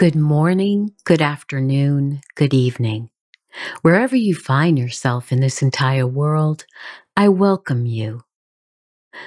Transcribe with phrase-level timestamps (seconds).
[0.00, 3.10] Good morning, good afternoon, good evening.
[3.82, 6.64] Wherever you find yourself in this entire world,
[7.18, 8.22] I welcome you.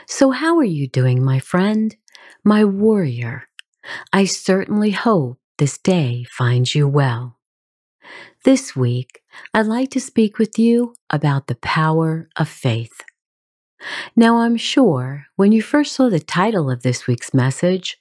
[0.08, 1.96] So, how are you doing, my friend,
[2.44, 3.44] my warrior?
[4.12, 7.38] I certainly hope this day finds you well.
[8.44, 9.22] This week,
[9.54, 13.04] I'd like to speak with you about the power of faith.
[14.16, 18.00] Now, I'm sure when you first saw the title of this week's message,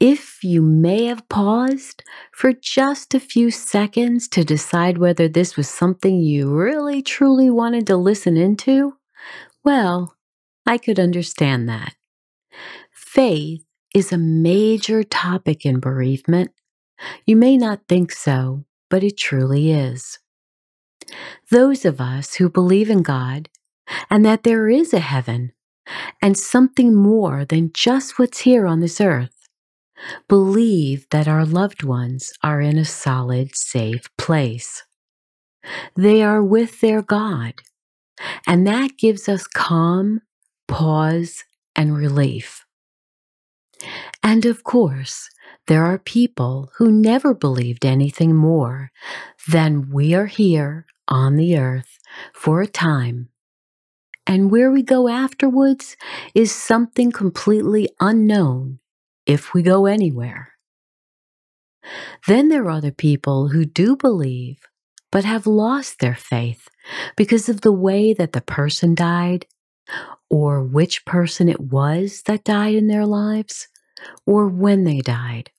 [0.00, 2.02] if you may have paused
[2.32, 7.86] for just a few seconds to decide whether this was something you really truly wanted
[7.86, 8.94] to listen into,
[9.64, 10.14] well,
[10.66, 11.94] I could understand that.
[12.92, 16.50] Faith is a major topic in bereavement.
[17.24, 20.18] You may not think so, but it truly is.
[21.50, 23.48] Those of us who believe in God
[24.10, 25.52] and that there is a heaven
[26.20, 29.35] and something more than just what's here on this earth
[30.28, 34.82] believe that our loved ones are in a solid, safe place.
[35.96, 37.54] They are with their God,
[38.46, 40.20] and that gives us calm,
[40.68, 42.64] pause, and relief.
[44.22, 45.28] And of course,
[45.66, 48.90] there are people who never believed anything more
[49.48, 51.98] than we are here on the earth
[52.32, 53.28] for a time.
[54.26, 55.96] And where we go afterwards
[56.34, 58.80] is something completely unknown
[59.26, 60.52] if we go anywhere.
[62.26, 64.58] Then there are other people who do believe,
[65.12, 66.68] but have lost their faith
[67.16, 69.46] because of the way that the person died,
[70.28, 73.68] or which person it was that died in their lives,
[74.26, 75.50] or when they died.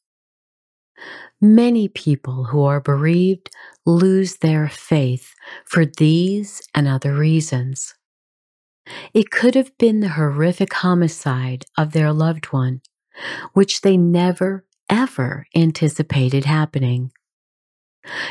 [1.40, 3.50] Many people who are bereaved
[3.86, 5.34] lose their faith
[5.66, 7.94] for these and other reasons.
[9.14, 12.82] It could have been the horrific homicide of their loved one
[13.54, 17.12] which they never, ever anticipated happening.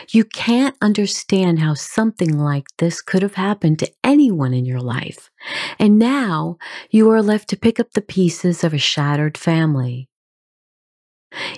[0.09, 5.31] You can't understand how something like this could have happened to anyone in your life.
[5.79, 6.57] And now
[6.91, 10.09] you are left to pick up the pieces of a shattered family.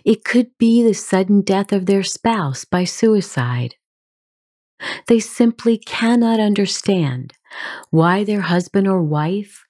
[0.05, 3.77] It could be the sudden death of their spouse by suicide.
[5.07, 7.35] They simply cannot understand
[7.91, 9.65] why their husband or wife,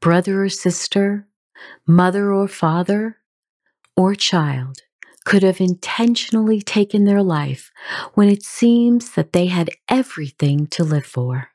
[0.00, 1.26] brother or sister,
[1.86, 3.18] mother or father
[3.96, 4.82] or child
[5.24, 7.70] could have intentionally taken their life
[8.14, 11.50] when it seems that they had everything to live for.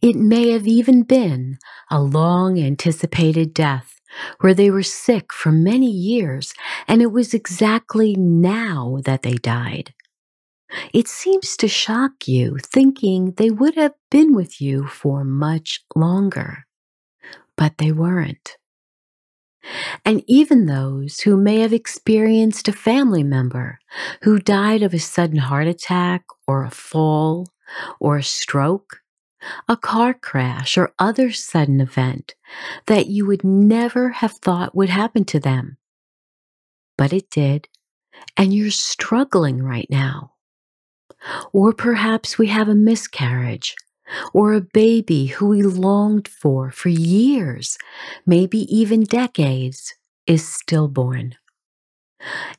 [0.00, 1.58] It may have even been
[1.90, 4.00] a long anticipated death
[4.40, 6.54] where they were sick for many years
[6.86, 9.92] and it was exactly now that they died.
[10.92, 16.64] It seems to shock you thinking they would have been with you for much longer
[17.58, 18.56] but they weren't.
[20.04, 23.80] And even those who may have experienced a family member
[24.22, 27.48] who died of a sudden heart attack or a fall
[28.00, 29.00] or a stroke,
[29.68, 32.34] a car crash, or other sudden event
[32.86, 35.76] that you would never have thought would happen to them.
[36.96, 37.68] But it did,
[38.36, 40.32] and you're struggling right now.
[41.52, 43.76] Or perhaps we have a miscarriage
[44.32, 47.78] or a baby who we longed for for years,
[48.26, 49.94] maybe even decades,
[50.26, 51.34] is stillborn.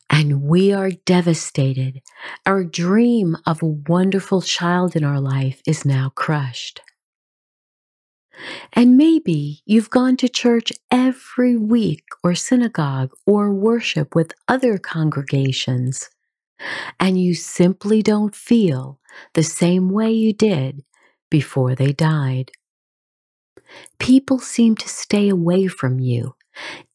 [0.10, 2.01] And we are devastated.
[2.46, 6.81] Our dream of a wonderful child in our life is now crushed.
[8.74, 16.10] And maybe you've gone to church every week or synagogue or worship with other congregations,
[17.00, 19.00] and you simply don't feel
[19.34, 20.84] the same way you did
[21.30, 22.52] before they died.
[24.00, 26.36] People seem to stay away from you,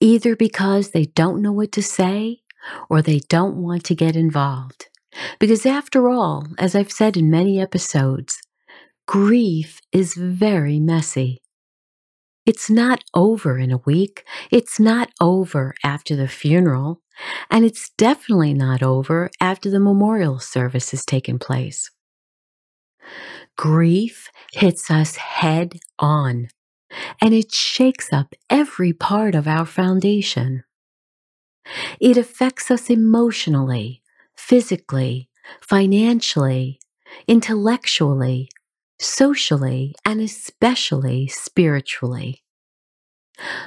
[0.00, 2.40] either because they don't know what to say
[2.88, 4.88] or they don't want to get involved.
[5.38, 8.40] Because after all, as I've said in many episodes,
[9.06, 11.40] grief is very messy.
[12.46, 14.24] It's not over in a week.
[14.50, 17.00] It's not over after the funeral.
[17.50, 21.90] And it's definitely not over after the memorial service has taken place.
[23.56, 26.48] Grief hits us head on
[27.20, 30.64] and it shakes up every part of our foundation.
[32.00, 34.02] It affects us emotionally,
[34.36, 35.28] physically,
[35.60, 36.78] financially,
[37.26, 38.48] intellectually,
[39.00, 42.42] socially, and especially spiritually.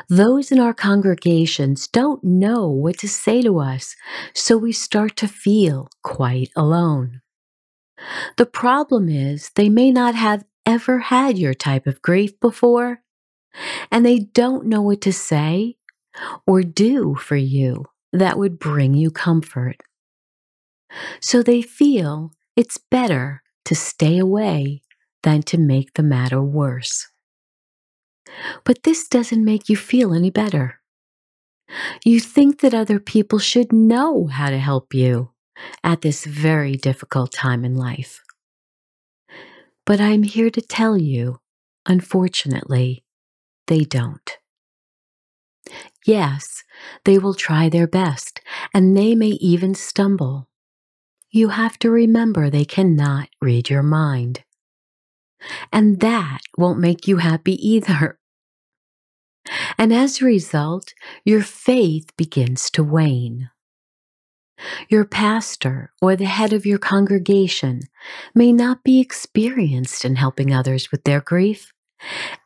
[0.07, 3.95] Those in our congregations don't know what to say to us,
[4.33, 7.21] so we start to feel quite alone.
[8.37, 13.01] The problem is they may not have ever had your type of grief before,
[13.91, 15.77] and they don't know what to say
[16.45, 19.77] or do for you that would bring you comfort.
[21.21, 24.81] So they feel it's better to stay away
[25.23, 27.07] than to make the matter worse.
[28.63, 30.79] But this doesn't make you feel any better.
[32.05, 35.31] You think that other people should know how to help you
[35.83, 38.21] at this very difficult time in life.
[39.85, 41.39] But I'm here to tell you,
[41.85, 43.03] unfortunately,
[43.67, 44.37] they don't.
[46.05, 46.63] Yes,
[47.03, 48.41] they will try their best,
[48.73, 50.47] and they may even stumble.
[51.31, 54.43] You have to remember they cannot read your mind.
[55.71, 58.17] And that won't make you happy either.
[59.77, 60.93] And as a result,
[61.23, 63.49] your faith begins to wane.
[64.89, 67.81] Your pastor or the head of your congregation
[68.33, 71.73] may not be experienced in helping others with their grief.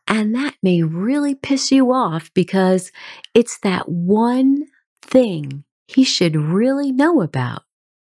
[0.06, 2.90] And that may really piss you off because
[3.34, 4.66] it's that one
[5.02, 7.62] thing he should really know about,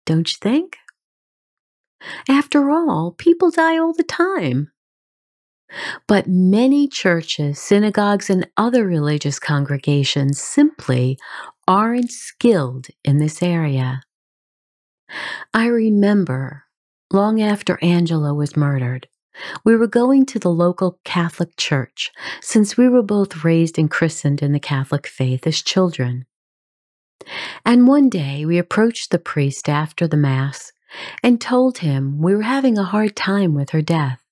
[0.04, 0.76] don't you think?
[2.28, 4.70] After all, people die all the time.
[6.06, 11.18] But many churches, synagogues, and other religious congregations simply
[11.66, 14.02] aren't skilled in this area.
[15.52, 16.64] I remember
[17.12, 19.08] long after Angela was murdered,
[19.64, 22.10] we were going to the local Catholic church
[22.40, 26.26] since we were both raised and christened in the Catholic faith as children.
[27.64, 30.72] And one day we approached the priest after the Mass
[31.22, 34.22] and told him we were having a hard time with her death.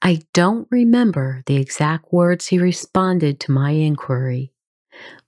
[0.00, 4.51] I don't remember the exact words he responded to my inquiry,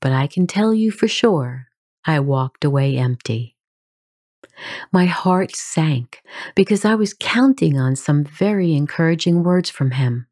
[0.00, 1.69] but I can tell you for sure
[2.05, 3.56] I walked away empty.
[4.93, 6.22] My heart sank
[6.55, 10.26] because I was counting on some very encouraging words from him.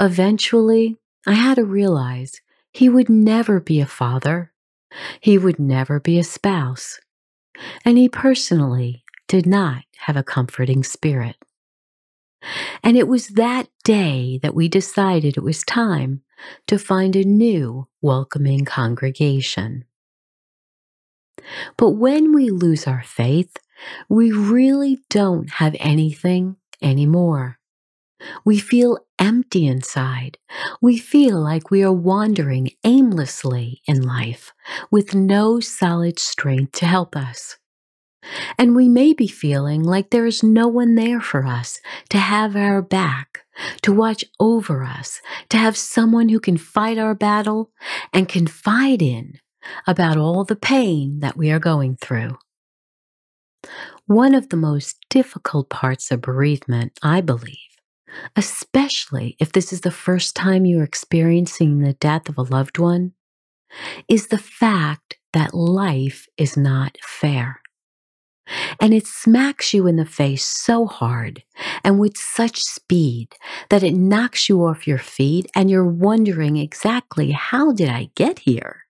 [0.00, 0.96] Eventually,
[1.26, 2.40] I had to realize
[2.72, 4.52] he would never be a father,
[5.20, 6.98] he would never be a spouse,
[7.84, 11.36] and he personally did not have a comforting spirit.
[12.82, 16.22] And it was that day that we decided it was time
[16.66, 19.84] to find a new welcoming congregation.
[21.76, 23.56] But when we lose our faith,
[24.08, 27.58] we really don't have anything anymore.
[28.44, 30.38] We feel empty inside.
[30.80, 34.52] We feel like we are wandering aimlessly in life
[34.90, 37.58] with no solid strength to help us.
[38.56, 41.80] And we may be feeling like there is no one there for us
[42.10, 43.41] to have our back,
[43.82, 47.70] to watch over us, to have someone who can fight our battle
[48.12, 49.38] and confide in
[49.86, 52.36] about all the pain that we are going through.
[54.06, 57.56] One of the most difficult parts of bereavement, I believe,
[58.34, 63.12] especially if this is the first time you're experiencing the death of a loved one,
[64.08, 67.61] is the fact that life is not fair.
[68.80, 71.42] And it smacks you in the face so hard
[71.84, 73.28] and with such speed
[73.70, 78.40] that it knocks you off your feet and you're wondering exactly how did I get
[78.40, 78.82] here?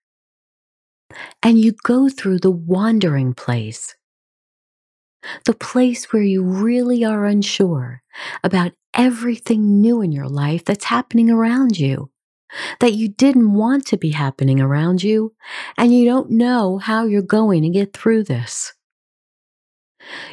[1.43, 3.95] And you go through the wandering place,
[5.45, 8.01] the place where you really are unsure
[8.43, 12.09] about everything new in your life that's happening around you
[12.79, 15.33] that you didn't want to be happening around you,
[15.77, 18.73] and you don't know how you're going to get through this.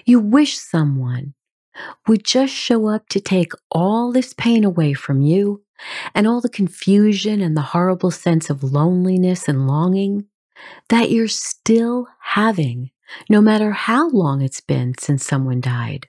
[0.04, 1.34] You wish someone
[2.06, 5.62] would just show up to take all this pain away from you
[6.14, 10.26] and all the confusion and the horrible sense of loneliness and longing
[10.88, 12.90] that you're still having,
[13.28, 16.08] no matter how long it's been since someone died.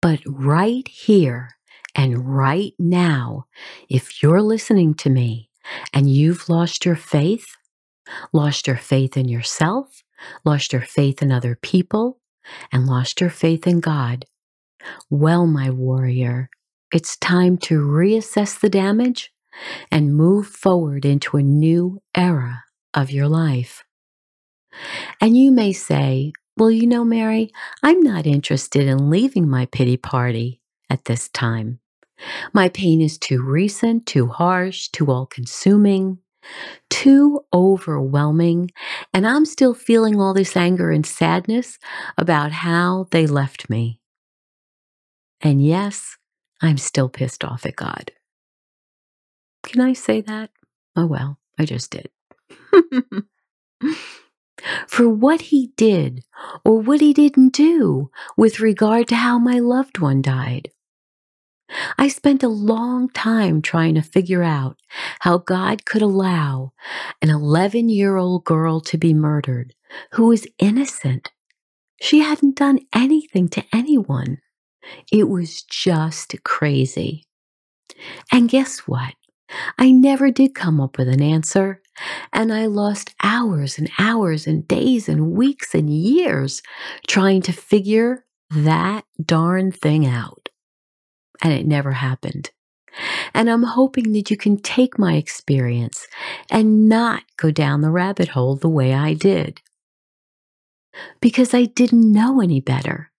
[0.00, 1.56] But right here
[1.94, 3.46] and right now,
[3.88, 5.50] if you're listening to me
[5.92, 7.46] and you've lost your faith,
[8.32, 10.02] lost your faith in yourself,
[10.44, 12.20] lost your faith in other people,
[12.72, 14.26] and lost your faith in God,
[15.10, 16.50] well, my warrior,
[16.92, 19.32] it's time to reassess the damage
[19.90, 23.84] and move forward into a new era of your life.
[25.20, 27.50] And you may say, Well, you know, Mary,
[27.82, 31.80] I'm not interested in leaving my pity party at this time.
[32.52, 36.18] My pain is too recent, too harsh, too all consuming,
[36.90, 38.70] too overwhelming,
[39.12, 41.78] and I'm still feeling all this anger and sadness
[42.16, 44.00] about how they left me.
[45.40, 46.16] And yes,
[46.60, 48.12] I'm still pissed off at God.
[49.64, 50.50] Can I say that?
[50.96, 52.10] Oh well, I just did.
[54.86, 56.22] For what he did
[56.64, 60.70] or what he didn't do with regard to how my loved one died.
[61.98, 64.76] I spent a long time trying to figure out
[65.20, 66.72] how God could allow
[67.20, 69.74] an 11 year old girl to be murdered
[70.12, 71.30] who was innocent.
[72.00, 74.38] She hadn't done anything to anyone.
[75.12, 77.24] It was just crazy.
[78.32, 79.14] And guess what?
[79.78, 81.82] I never did come up with an answer,
[82.32, 86.62] and I lost hours and hours and days and weeks and years
[87.06, 90.41] trying to figure that darn thing out
[91.42, 92.50] and it never happened.
[93.34, 96.06] And I'm hoping that you can take my experience
[96.50, 99.60] and not go down the rabbit hole the way I did.
[101.20, 103.10] Because I didn't know any better.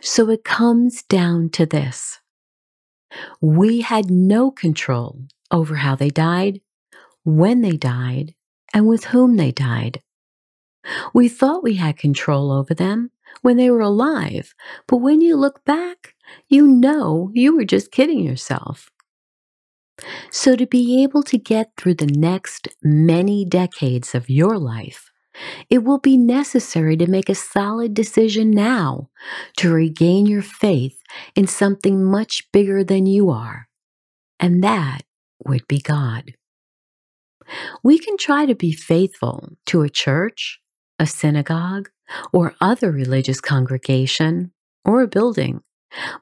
[0.00, 2.20] So it comes down to this
[3.40, 5.18] we had no control
[5.50, 6.60] over how they died,
[7.24, 8.34] when they died,
[8.74, 10.02] and with whom they died.
[11.14, 13.10] We thought we had control over them
[13.42, 14.54] when they were alive,
[14.86, 16.14] but when you look back,
[16.48, 18.90] you know you were just kidding yourself.
[20.30, 25.10] So, to be able to get through the next many decades of your life,
[25.70, 29.10] it will be necessary to make a solid decision now
[29.56, 31.00] to regain your faith
[31.34, 33.68] in something much bigger than you are,
[34.38, 35.02] and that
[35.44, 36.34] would be God.
[37.82, 40.60] We can try to be faithful to a church,
[40.98, 41.90] a synagogue,
[42.32, 44.52] or other religious congregation,
[44.84, 45.62] or a building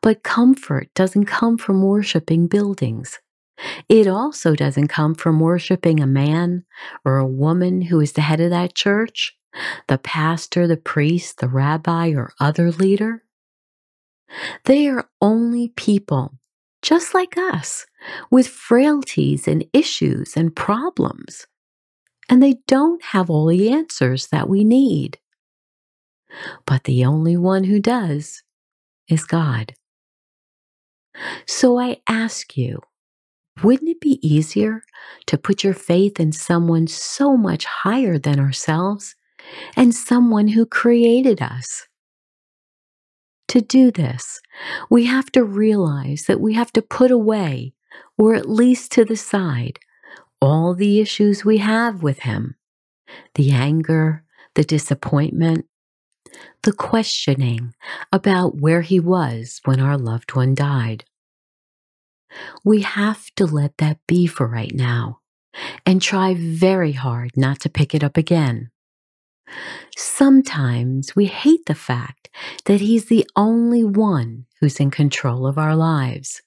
[0.03, 3.19] but comfort doesn't come from worshiping buildings.
[3.89, 6.65] It also doesn't come from worshiping a man
[7.05, 9.35] or a woman who is the head of that church,
[9.89, 13.23] the pastor, the priest, the rabbi, or other leader.
[14.65, 16.39] They are only people,
[16.83, 17.87] just like us,
[18.31, 21.47] with frailties and issues and problems.
[22.29, 25.19] And they don't have all the answers that we need.
[26.67, 28.43] But the only one who does
[29.09, 29.75] is God.
[31.47, 32.81] So I ask you,
[33.63, 34.83] wouldn't it be easier
[35.27, 39.15] to put your faith in someone so much higher than ourselves
[39.77, 41.87] and someone who created us?
[43.49, 44.41] To do this,
[44.91, 47.73] we have to realize that we have to put away,
[48.19, 49.79] or at least to the side,
[50.43, 52.57] all the issues we have with Him
[53.37, 54.25] the anger,
[54.55, 55.65] the disappointment,
[56.63, 57.75] the questioning
[58.13, 61.05] about where he was when our loved one died.
[62.65, 65.21] We have to let that be for right now
[65.85, 68.71] and try very hard not to pick it up again.
[69.97, 72.29] Sometimes we hate the fact
[72.65, 76.43] that he's the only one who's in control of our lives.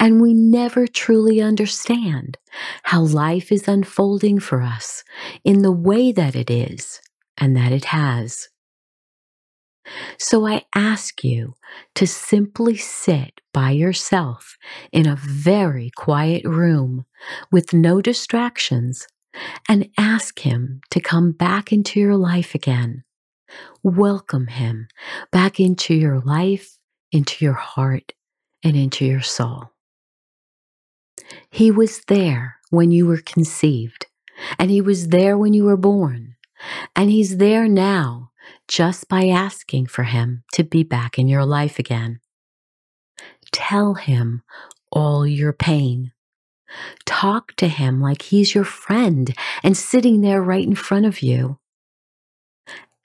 [0.00, 2.38] And we never truly understand
[2.84, 5.04] how life is unfolding for us
[5.44, 7.00] in the way that it is
[7.40, 8.48] and that it has.
[10.18, 11.54] So I ask you
[11.94, 14.56] to simply sit by yourself
[14.92, 17.06] in a very quiet room
[17.50, 19.06] with no distractions
[19.68, 23.04] and ask Him to come back into your life again.
[23.82, 24.88] Welcome Him
[25.32, 26.78] back into your life,
[27.10, 28.12] into your heart,
[28.62, 29.72] and into your soul.
[31.50, 34.06] He was there when you were conceived,
[34.58, 36.29] and He was there when you were born.
[36.94, 38.30] And He's there now
[38.68, 42.20] just by asking for Him to be back in your life again.
[43.52, 44.42] Tell Him
[44.92, 46.12] all your pain.
[47.04, 51.58] Talk to Him like He's your friend and sitting there right in front of you.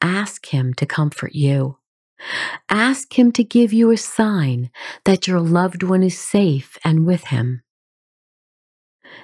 [0.01, 1.77] Ask Him to comfort you.
[2.69, 4.69] Ask Him to give you a sign
[5.03, 7.63] that your loved one is safe and with Him.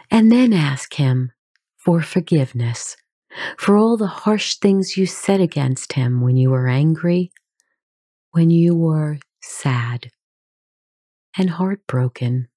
[0.10, 1.32] And then ask Him
[1.78, 2.98] for forgiveness
[3.58, 7.32] for all the harsh things you said against him when you were angry,
[8.32, 10.10] when you were sad
[11.38, 12.48] and heartbroken.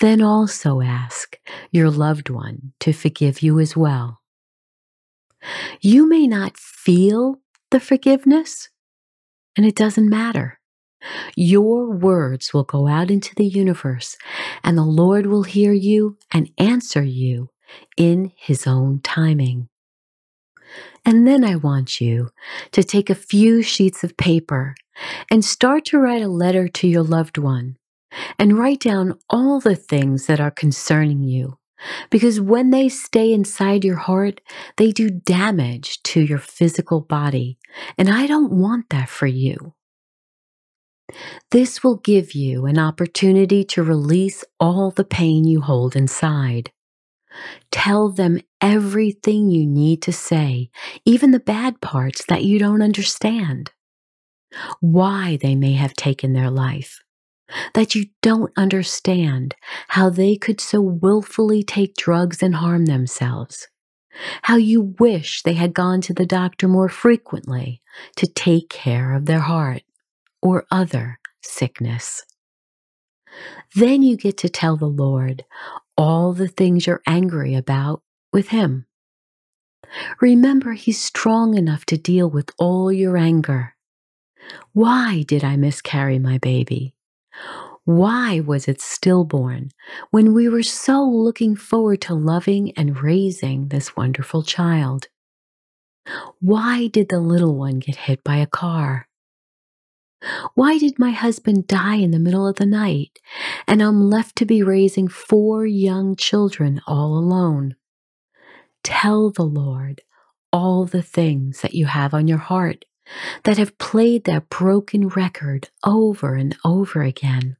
[0.00, 1.38] Then also ask
[1.70, 4.20] your loved one to forgive you as well.
[5.80, 7.36] You may not feel
[7.70, 8.68] the forgiveness,
[9.56, 10.58] and it doesn't matter.
[11.36, 14.16] Your words will go out into the universe,
[14.64, 17.50] and the Lord will hear you and answer you
[17.96, 19.68] in His own timing.
[21.04, 22.30] And then I want you
[22.72, 24.74] to take a few sheets of paper
[25.30, 27.76] and start to write a letter to your loved one
[28.38, 31.58] and write down all the things that are concerning you.
[32.10, 34.40] Because when they stay inside your heart,
[34.76, 37.58] they do damage to your physical body.
[37.96, 39.74] And I don't want that for you.
[41.52, 46.72] This will give you an opportunity to release all the pain you hold inside.
[47.70, 50.70] Tell them everything you need to say,
[51.04, 53.72] even the bad parts that you don't understand.
[54.80, 57.00] Why they may have taken their life.
[57.74, 59.54] That you don't understand
[59.88, 63.68] how they could so willfully take drugs and harm themselves.
[64.42, 67.80] How you wish they had gone to the doctor more frequently
[68.16, 69.82] to take care of their heart
[70.42, 72.24] or other sickness.
[73.74, 75.44] Then you get to tell the Lord
[75.98, 78.02] all the things you're angry about
[78.32, 78.86] with Him.
[80.20, 83.74] Remember, He's strong enough to deal with all your anger.
[84.72, 86.94] Why did I miscarry my baby?
[87.84, 89.70] Why was it stillborn
[90.10, 95.08] when we were so looking forward to loving and raising this wonderful child?
[96.40, 99.08] Why did the little one get hit by a car?
[100.54, 103.18] Why did my husband die in the middle of the night
[103.66, 107.76] and I'm left to be raising four young children all alone?
[108.82, 110.02] Tell the Lord
[110.52, 112.84] all the things that you have on your heart
[113.44, 117.56] that have played that broken record over and over again.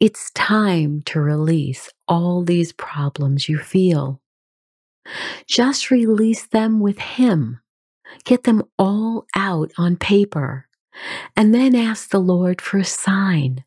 [0.00, 4.20] It's time to release all these problems you feel.
[5.46, 7.60] Just release them with Him.
[8.24, 10.68] Get them all out on paper
[11.36, 13.64] and then ask the Lord for a sign.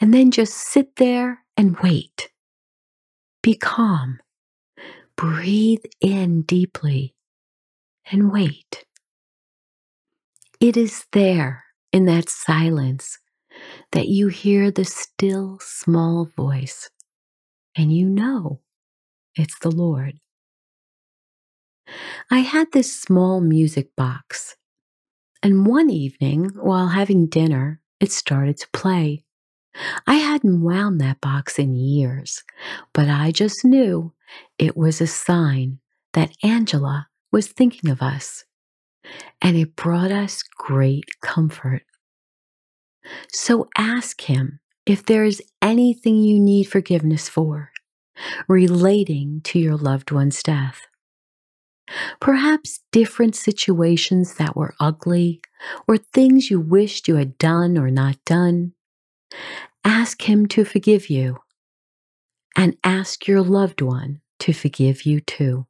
[0.00, 2.30] And then just sit there and wait.
[3.42, 4.20] Be calm.
[5.16, 7.14] Breathe in deeply
[8.10, 8.84] and wait.
[10.60, 13.18] It is there in that silence
[13.92, 16.90] that you hear the still small voice
[17.76, 18.60] and you know
[19.34, 20.14] it's the Lord.
[22.30, 24.56] I had this small music box
[25.42, 29.24] and one evening, while having dinner, it started to play.
[30.06, 32.42] I hadn't wound that box in years,
[32.92, 34.12] but I just knew
[34.58, 35.78] it was a sign
[36.14, 38.44] that Angela was thinking of us.
[39.42, 41.82] And it brought us great comfort.
[43.32, 47.70] So ask Him if there is anything you need forgiveness for
[48.48, 50.86] relating to your loved one's death.
[52.20, 55.40] Perhaps different situations that were ugly
[55.86, 58.72] or things you wished you had done or not done.
[59.84, 61.38] Ask Him to forgive you
[62.56, 65.66] and ask your loved one to forgive you too.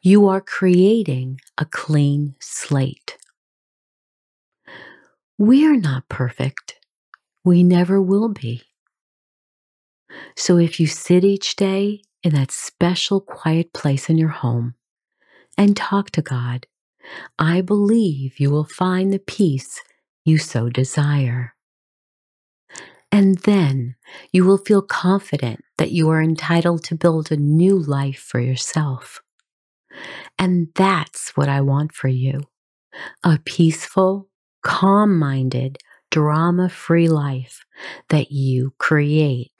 [0.00, 3.16] You are creating a clean slate.
[5.38, 6.76] We are not perfect.
[7.44, 8.62] We never will be.
[10.36, 14.74] So if you sit each day in that special quiet place in your home
[15.56, 16.66] and talk to God,
[17.38, 19.80] I believe you will find the peace
[20.24, 21.54] you so desire.
[23.12, 23.94] And then
[24.32, 29.22] you will feel confident that you are entitled to build a new life for yourself.
[30.38, 32.40] And that's what I want for you
[33.24, 34.28] a peaceful,
[34.62, 35.78] calm minded,
[36.10, 37.64] drama free life
[38.08, 39.52] that you create.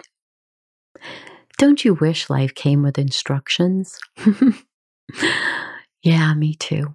[1.59, 3.99] Don't you wish life came with instructions?
[6.07, 6.95] Yeah, me too.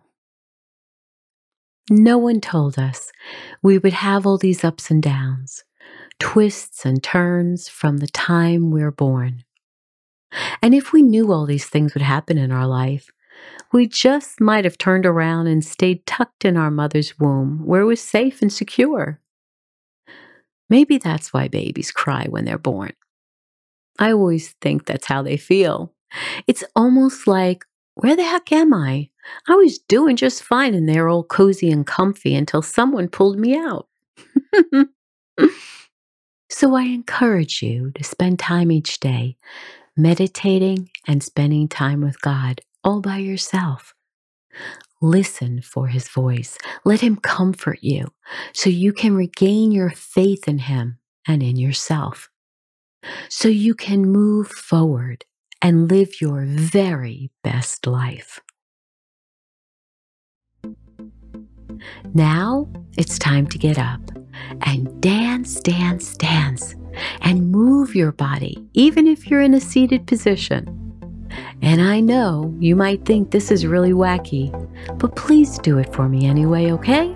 [1.90, 3.12] No one told us
[3.62, 5.66] we would have all these ups and downs,
[6.18, 9.44] twists and turns from the time we we're born.
[10.62, 13.10] And if we knew all these things would happen in our life,
[13.74, 17.86] we just might have turned around and stayed tucked in our mother's womb where it
[17.88, 19.20] was safe and secure.
[20.70, 22.94] Maybe that's why babies cry when they're born.
[24.00, 25.92] I always think that's how they feel.
[26.48, 29.10] It's almost like where the heck am I?
[29.48, 33.56] I was doing just fine in there, all cozy and comfy, until someone pulled me
[33.56, 33.88] out.
[36.50, 39.38] so I encourage you to spend time each day
[39.96, 43.94] meditating and spending time with God all by yourself.
[45.02, 46.58] Listen for his voice.
[46.86, 48.14] Let him comfort you
[48.54, 52.30] so you can regain your faith in him and in yourself.
[53.30, 55.26] So you can move forward
[55.62, 58.40] and live your very best life.
[62.14, 64.02] Now it's time to get up
[64.62, 66.76] and dance, dance, dance,
[67.22, 70.78] and move your body, even if you're in a seated position.
[71.62, 74.52] And I know you might think this is really wacky,
[75.00, 77.16] but please do it for me anyway, okay?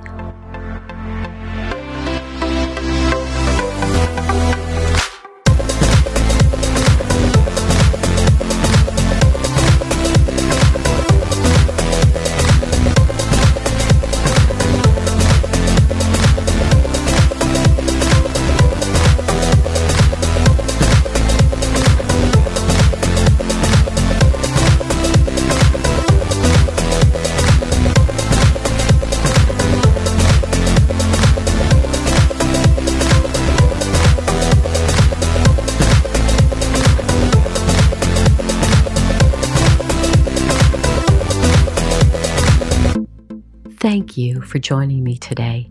[43.86, 45.70] Thank you for joining me today.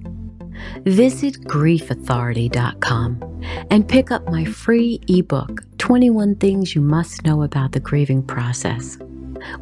[0.84, 7.80] Visit griefauthority.com and pick up my free ebook, 21 Things You Must Know About the
[7.80, 8.98] Grieving Process,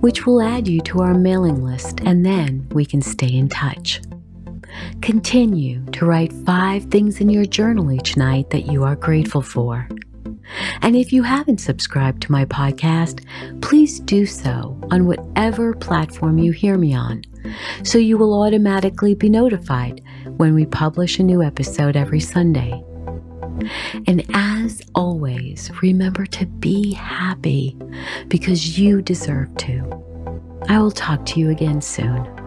[0.00, 4.02] which will add you to our mailing list and then we can stay in touch.
[5.00, 9.88] Continue to write five things in your journal each night that you are grateful for.
[10.82, 13.24] And if you haven't subscribed to my podcast,
[13.62, 17.22] please do so on whatever platform you hear me on,
[17.82, 20.02] so you will automatically be notified
[20.36, 22.82] when we publish a new episode every Sunday.
[24.06, 27.76] And as always, remember to be happy
[28.28, 30.02] because you deserve to.
[30.68, 32.41] I will talk to you again soon.